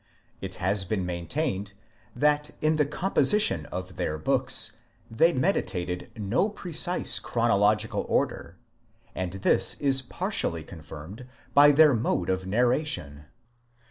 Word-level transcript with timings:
It 0.41 0.55
has 0.55 0.83
been 0.83 1.05
main 1.05 1.27
tained 1.27 1.73
that, 2.15 2.49
in 2.59 2.77
the 2.77 2.87
composition 2.87 3.67
of 3.67 3.97
their 3.97 4.17
books, 4.17 4.77
they 5.11 5.31
meditated 5.31 6.09
no 6.17 6.49
precise 6.49 7.19
chronological 7.19 8.07
order,* 8.09 8.57
and 9.13 9.33
this 9.33 9.79
is 9.79 10.01
partially 10.01 10.63
confirmed 10.63 11.27
by 11.53 11.71
their 11.71 11.93
mode 11.93 12.31
of 12.31 12.47
narra 12.47 12.83
tion. 12.83 13.25